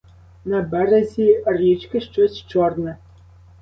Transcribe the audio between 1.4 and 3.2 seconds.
річки щось чорне.